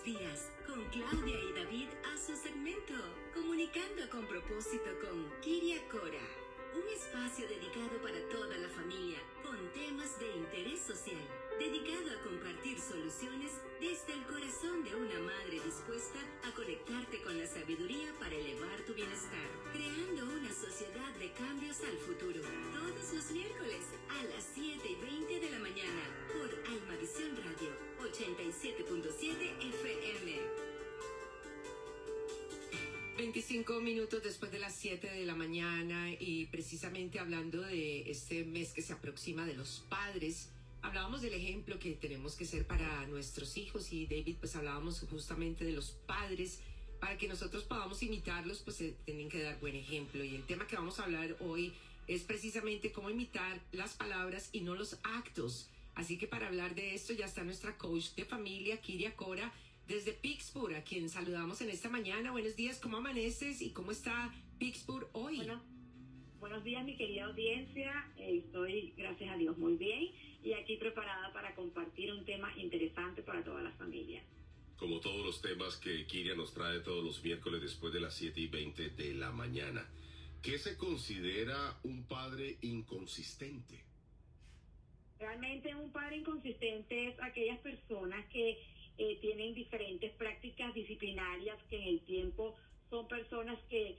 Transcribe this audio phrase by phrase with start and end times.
[0.00, 2.94] días con Claudia y David a su segmento
[3.34, 6.24] Comunicando con propósito con Kiria Cora.
[6.72, 11.20] Un espacio dedicado para toda la familia con temas de interés social,
[11.58, 17.46] dedicado a compartir soluciones desde el corazón de una madre dispuesta a conectarte con la
[17.46, 19.44] sabiduría para elevar tu bienestar,
[19.76, 22.31] creando una sociedad de cambios al futuro.
[33.32, 38.74] 25 minutos después de las 7 de la mañana y precisamente hablando de este mes
[38.74, 40.50] que se aproxima de los padres,
[40.82, 45.64] hablábamos del ejemplo que tenemos que ser para nuestros hijos y David pues hablábamos justamente
[45.64, 46.60] de los padres.
[47.00, 50.66] Para que nosotros podamos imitarlos pues se tienen que dar buen ejemplo y el tema
[50.66, 51.72] que vamos a hablar hoy
[52.08, 55.70] es precisamente cómo imitar las palabras y no los actos.
[55.94, 59.54] Así que para hablar de esto ya está nuestra coach de familia, Kiria Cora,
[59.92, 62.32] desde Pittsburgh, a quien saludamos en esta mañana.
[62.32, 65.36] Buenos días, ¿cómo amaneces y cómo está Pittsburgh hoy?
[65.36, 65.62] Bueno,
[66.40, 68.10] buenos días, mi querida audiencia.
[68.16, 70.08] Eh, estoy, gracias a Dios, muy bien
[70.42, 74.22] y aquí preparada para compartir un tema interesante para toda la familia.
[74.78, 78.40] Como todos los temas que Kiria nos trae todos los miércoles después de las 7
[78.40, 79.86] y 20 de la mañana.
[80.40, 83.84] ¿Qué se considera un padre inconsistente?
[85.18, 88.58] Realmente un padre inconsistente es aquellas personas que
[88.98, 92.54] eh, tienen diferentes prácticas disciplinarias que en el tiempo
[92.90, 93.96] son personas que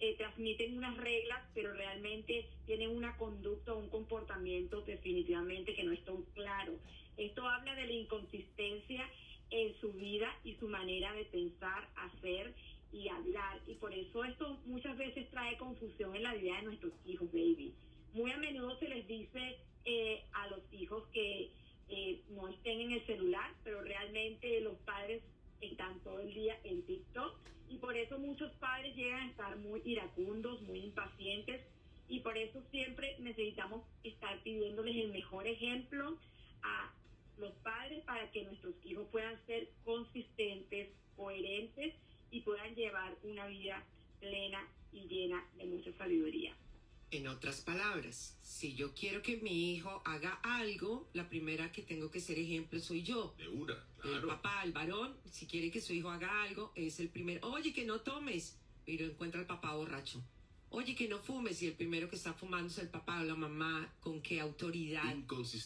[0.00, 5.92] eh, transmiten unas reglas, pero realmente tienen una conducta o un comportamiento definitivamente que no
[5.92, 6.74] es tan claro.
[7.16, 9.08] Esto habla de la inconsistencia
[9.50, 12.52] en su vida y su manera de pensar, hacer
[12.92, 13.60] y hablar.
[13.66, 17.72] Y por eso esto muchas veces trae confusión en la vida de nuestros hijos, baby.
[18.12, 21.50] Muy a menudo se les dice eh, a los hijos que
[21.88, 25.22] eh, no estén en el celular, pero realmente los padres
[25.60, 29.82] están todo el día en TikTok y por eso muchos padres llegan a estar muy
[29.84, 31.62] iracundos, muy impacientes
[32.08, 36.18] y por eso siempre necesitamos estar pidiéndoles el mejor ejemplo
[36.62, 36.92] a
[37.38, 41.94] los padres para que nuestros hijos puedan ser consistentes, coherentes
[42.30, 43.84] y puedan llevar una vida
[44.20, 46.54] plena y llena de mucha sabiduría.
[47.10, 52.10] En otras palabras, si yo quiero que mi hijo haga algo, la primera que tengo
[52.10, 53.34] que ser ejemplo soy yo.
[53.38, 57.08] De una, El papá, el varón, si quiere que su hijo haga algo, es el
[57.08, 57.48] primero.
[57.48, 60.22] Oye, que no tomes, pero encuentra al papá borracho.
[60.70, 63.36] Oye, que no fumes, y el primero que está fumando es el papá o la
[63.36, 65.14] mamá, ¿con qué autoridad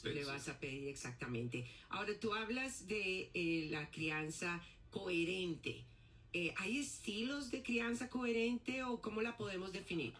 [0.05, 1.67] le vas a pedir exactamente?
[1.89, 5.87] Ahora, tú hablas de eh, la crianza coherente.
[6.35, 10.13] Eh, ¿Hay estilos de crianza coherente o cómo la podemos definir?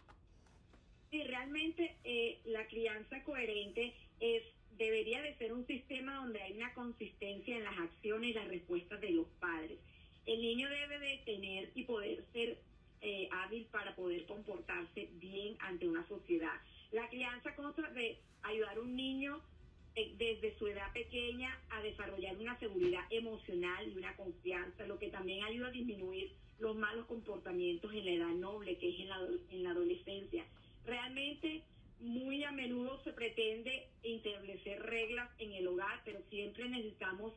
[1.11, 4.43] Sí, realmente eh, la crianza coherente es
[4.79, 9.01] debería de ser un sistema donde hay una consistencia en las acciones y las respuestas
[9.01, 9.79] de los padres.
[10.25, 12.59] El niño debe de tener y poder ser
[13.01, 16.55] eh, hábil para poder comportarse bien ante una sociedad.
[16.93, 19.41] La crianza consta de ayudar a un niño
[19.97, 25.09] eh, desde su edad pequeña a desarrollar una seguridad emocional y una confianza, lo que
[25.09, 29.19] también ayuda a disminuir los malos comportamientos en la edad noble, que es en la,
[29.51, 30.45] en la adolescencia
[30.89, 31.65] Realmente
[32.01, 37.35] muy a menudo se pretende establecer reglas en el hogar, pero siempre necesitamos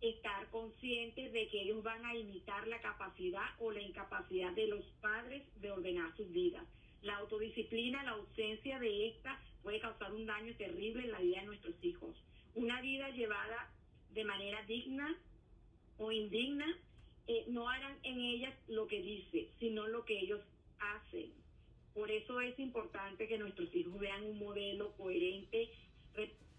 [0.00, 4.84] estar conscientes de que ellos van a imitar la capacidad o la incapacidad de los
[5.00, 6.62] padres de ordenar sus vidas.
[7.02, 11.46] La autodisciplina, la ausencia de esta puede causar un daño terrible en la vida de
[11.46, 12.16] nuestros hijos.
[12.54, 13.68] Una vida llevada
[14.14, 15.18] de manera digna
[15.98, 16.66] o indigna
[17.26, 20.40] eh, no harán en ellas lo que dice, sino lo que ellos
[20.78, 21.41] hacen.
[21.94, 25.70] Por eso es importante que nuestros hijos vean un modelo coherente,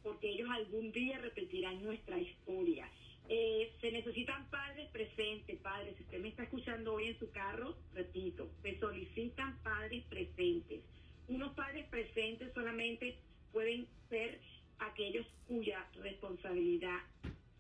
[0.04, 2.90] porque ellos algún día repetirán nuestra historia.
[3.30, 5.96] Eh, se necesitan padres presentes, padres.
[5.98, 10.82] Si usted me está escuchando hoy en su carro, repito, se solicitan padres presentes.
[11.30, 13.18] Unos padres presentes solamente
[13.54, 14.40] pueden ser
[14.80, 17.00] aquellos cuya responsabilidad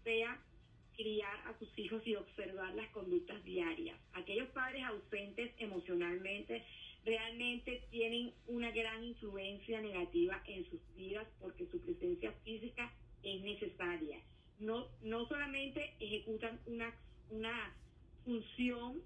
[0.04, 0.38] sea
[1.04, 4.00] criar a sus hijos y observar las conductas diarias.
[4.14, 6.64] Aquellos padres ausentes emocionalmente
[7.04, 12.90] realmente tienen una gran influencia negativa en sus vidas porque su presencia física
[13.22, 14.22] es necesaria.
[14.60, 16.96] No, no solamente ejecutan una,
[17.30, 17.76] una
[18.24, 19.02] función,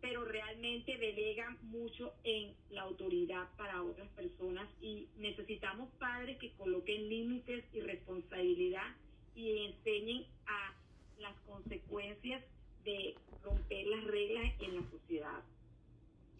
[0.00, 7.08] pero realmente delegan mucho en la autoridad para otras personas y necesitamos padres que coloquen
[7.08, 8.94] límites y responsabilidad
[9.34, 10.76] y enseñen a
[11.20, 12.42] las consecuencias
[12.84, 15.42] de romper las reglas en la sociedad.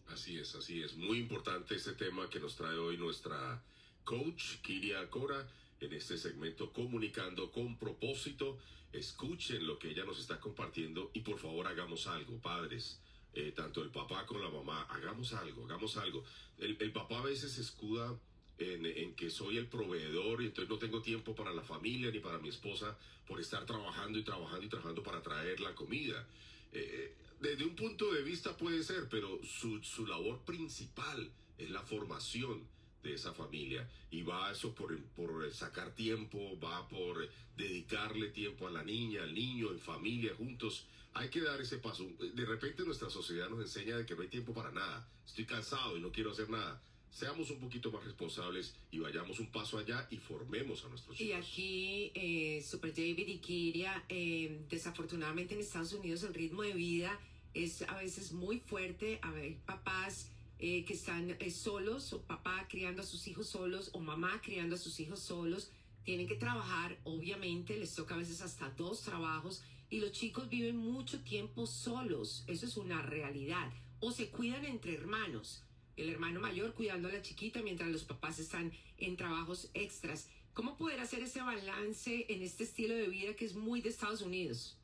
[0.09, 0.97] Así es, así es.
[0.97, 3.62] Muy importante este tema que nos trae hoy nuestra
[4.05, 5.47] coach, Kiria Cora,
[5.81, 8.59] en este segmento Comunicando con propósito.
[8.93, 13.00] Escuchen lo que ella nos está compartiendo y por favor hagamos algo, padres.
[13.33, 16.25] Eh, tanto el papá como la mamá, hagamos algo, hagamos algo.
[16.59, 18.19] El, el papá a veces escuda
[18.61, 22.39] en, que soy el proveedor y entonces no tengo tiempo para la familia ni para
[22.39, 22.97] mi esposa
[23.27, 26.27] por estar trabajando y trabajando y trabajando para traer la comida.
[26.73, 31.83] Eh, desde un punto de vista puede ser, pero su, su labor principal es la
[31.83, 32.62] formación
[33.03, 37.27] de esa familia y va eso por, por sacar tiempo, va por
[37.57, 40.87] dedicarle tiempo a la niña, al niño, en familia, juntos.
[41.15, 42.07] Hay que dar ese paso.
[42.35, 45.09] De repente nuestra sociedad nos enseña de que no hay tiempo para nada.
[45.27, 46.81] Estoy cansado y no quiero hacer nada
[47.11, 51.31] seamos un poquito más responsables y vayamos un paso allá y formemos a nuestros hijos.
[51.31, 56.73] Y aquí, eh, Super David y Kiria, eh, desafortunadamente en Estados Unidos el ritmo de
[56.73, 57.19] vida
[57.55, 59.19] es a veces muy fuerte.
[59.23, 64.01] Hay papás eh, que están eh, solos, o papá criando a sus hijos solos, o
[64.01, 65.71] mamá criando a sus hijos solos.
[66.05, 69.62] Tienen que trabajar, obviamente, les toca a veces hasta dos trabajos.
[69.91, 72.45] Y los chicos viven mucho tiempo solos.
[72.47, 73.73] Eso es una realidad.
[73.99, 75.62] O se cuidan entre hermanos
[76.00, 80.31] el hermano mayor cuidando a la chiquita mientras los papás están en trabajos extras.
[80.55, 84.23] ¿Cómo poder hacer ese balance en este estilo de vida que es muy de Estados
[84.23, 84.79] Unidos?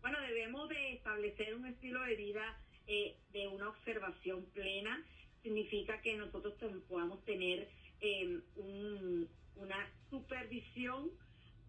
[0.00, 5.04] Bueno, debemos de establecer un estilo de vida eh, de una observación plena.
[5.42, 6.54] Significa que nosotros
[6.88, 7.68] podamos tener
[8.00, 11.10] eh, un, una supervisión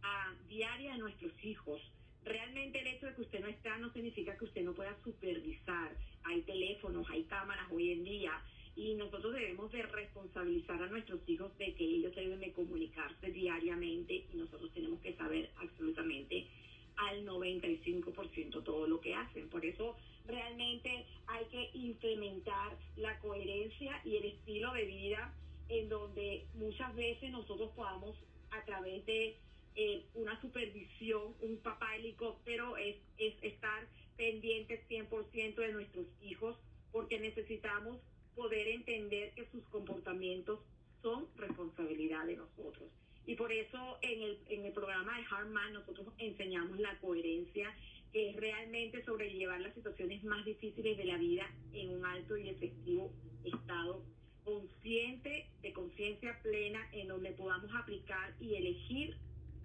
[0.03, 1.81] a, diaria de nuestros hijos
[2.27, 5.95] realmente el hecho de que usted no está no significa que usted no pueda supervisar.
[6.23, 8.31] Hay teléfonos, hay cámaras hoy en día
[8.75, 14.25] y nosotros debemos de responsabilizar a nuestros hijos de que ellos deben de comunicarse diariamente
[14.31, 16.47] y nosotros tenemos que saber absolutamente
[16.97, 19.49] al 95% todo lo que hacen.
[19.49, 19.95] Por eso
[20.27, 25.33] realmente hay que implementar la coherencia y el estilo de vida
[25.69, 28.15] en donde muchas veces nosotros podamos
[28.51, 29.37] a través de
[29.79, 33.87] eh, una supervisión, un papá helicóptero es, es estar
[34.17, 36.57] pendientes 100% de nuestros hijos
[36.91, 38.01] porque necesitamos
[38.35, 40.59] poder entender que sus comportamientos
[41.03, 42.89] son responsabilidad de nosotros.
[43.27, 47.71] Y por eso en el, en el programa de Harman nosotros enseñamos la coherencia,
[48.11, 52.49] que es realmente sobrellevar las situaciones más difíciles de la vida en un alto y
[52.49, 53.11] efectivo
[53.43, 54.01] estado
[54.43, 59.17] consciente, de conciencia plena, en donde podamos aplicar y elegir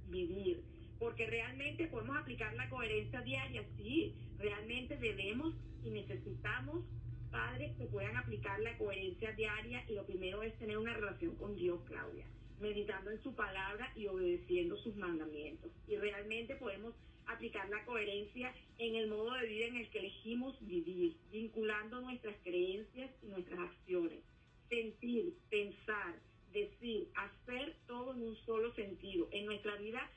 [0.08, 0.62] vivir.
[0.98, 5.54] Porque realmente podemos aplicar la coherencia diaria, sí, realmente debemos
[5.84, 6.84] y necesitamos
[7.30, 11.56] padres que puedan aplicar la coherencia diaria y lo primero es tener una relación con
[11.56, 12.26] Dios, Claudia,
[12.60, 15.72] meditando en su palabra y obedeciendo sus mandamientos.
[15.88, 16.94] Y realmente podemos
[17.26, 22.36] aplicar la coherencia en el modo de vida en el que elegimos vivir, vinculando nuestras
[22.42, 24.20] creencias y nuestras acciones,
[24.68, 26.20] sentir, pensar,
[26.52, 29.28] decir, hacer todo en un solo sentido.
[29.32, 30.10] En nuestra vida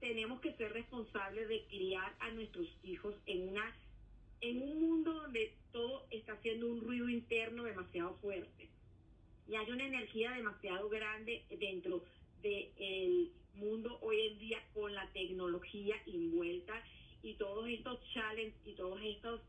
[0.00, 3.76] tenemos que ser responsables de criar a nuestros hijos en una
[4.40, 8.68] en un mundo donde todo está haciendo un ruido interno demasiado fuerte
[9.48, 12.04] y hay una energía demasiado grande dentro
[12.42, 16.82] del mundo hoy en día con la tecnología envuelta
[17.22, 19.40] y todos estos challenges y todos estos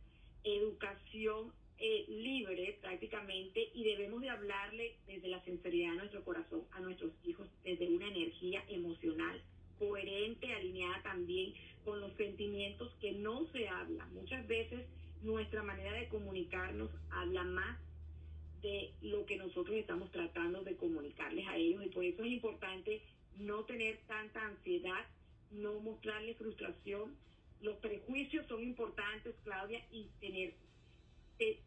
[0.46, 6.80] educación eh, libre prácticamente y debemos de hablarle desde la sinceridad de nuestro corazón a
[6.80, 9.42] nuestros hijos desde una energía emocional
[9.78, 14.06] coherente, alineada también con los sentimientos que no se habla.
[14.08, 14.86] Muchas veces
[15.22, 17.78] nuestra manera de comunicarnos habla más
[18.62, 23.02] de lo que nosotros estamos tratando de comunicarles a ellos y por eso es importante
[23.38, 25.06] no tener tanta ansiedad,
[25.52, 27.16] no mostrarles frustración.
[27.62, 30.54] Los prejuicios son importantes, Claudia, y tener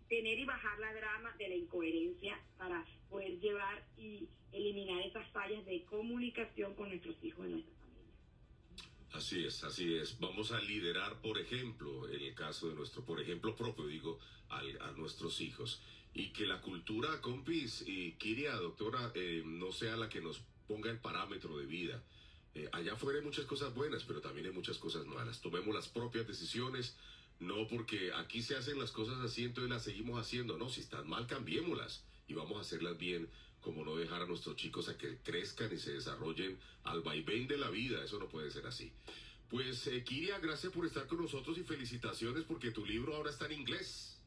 [0.08, 5.64] tener y bajar la drama de la incoherencia para poder llevar y eliminar esas fallas
[5.66, 8.12] de comunicación con nuestros hijos y nuestra familia.
[9.12, 10.18] Así es, así es.
[10.18, 14.92] Vamos a liderar, por ejemplo, en el caso de nuestro, por ejemplo propio, digo, a
[14.96, 15.82] nuestros hijos.
[16.14, 20.90] Y que la cultura, compis y Kiria, doctora, eh, no sea la que nos ponga
[20.90, 22.02] el parámetro de vida.
[22.54, 25.40] Eh, allá afuera hay muchas cosas buenas, pero también hay muchas cosas malas.
[25.40, 26.96] Tomemos las propias decisiones,
[27.40, 30.58] no porque aquí se hacen las cosas así, entonces las seguimos haciendo.
[30.58, 33.28] No, si están mal, cambiémoslas y vamos a hacerlas bien,
[33.60, 37.56] como no dejar a nuestros chicos a que crezcan y se desarrollen al vaivén de
[37.56, 38.04] la vida.
[38.04, 38.92] Eso no puede ser así.
[39.48, 43.46] Pues, eh, Kiria, gracias por estar con nosotros y felicitaciones porque tu libro ahora está
[43.46, 44.20] en inglés.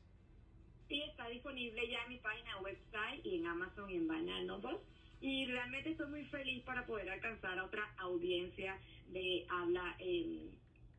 [0.87, 4.77] Sí, está disponible ya en mi página website y en Amazon y en Nobles.
[5.21, 9.95] Y realmente estoy muy feliz para poder alcanzar a otra audiencia de habla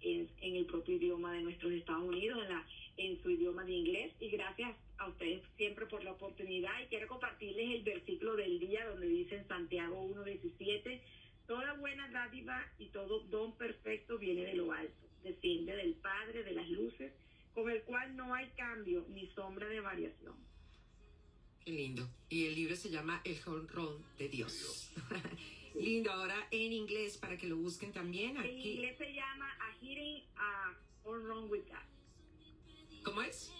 [0.02, 2.66] en en, el propio idioma de nuestros Estados Unidos, en, la,
[2.96, 4.12] en su idioma de inglés.
[4.20, 6.72] Y gracias a ustedes siempre por la oportunidad.
[6.82, 11.00] Y quiero compartirles el versículo del día donde dice en Santiago 1.17,
[11.46, 16.52] toda buena dádiva y todo don perfecto viene de lo alto, desciende del Padre de
[16.52, 17.12] las luces,
[17.54, 20.34] con el cual no hay cambio ni sombra de variación.
[21.64, 22.08] Qué lindo.
[22.28, 24.92] Y el libro se llama El jonrón de Dios.
[25.74, 26.10] lindo.
[26.12, 28.36] Ahora en inglés para que lo busquen también.
[28.36, 28.72] En Aquí.
[28.72, 30.74] inglés se llama A Hitting a
[31.04, 33.02] Home Run with God.
[33.04, 33.50] ¿Cómo es?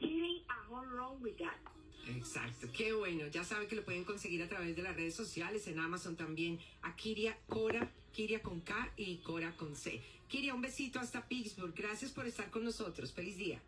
[0.00, 2.16] Hitting a Home Run with God.
[2.16, 3.26] Exacto, qué bueno.
[3.26, 6.58] Ya saben que lo pueden conseguir a través de las redes sociales, en Amazon también.
[6.82, 10.00] A Kiria Cora, Kiria con K y Cora con C.
[10.28, 11.74] Kiria, un besito hasta Pittsburgh.
[11.74, 13.12] Gracias por estar con nosotros.
[13.12, 13.60] Feliz día.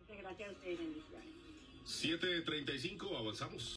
[0.00, 1.30] Muchas gracias a ustedes, bendiciones.
[1.86, 3.68] 7.35, avanzamos.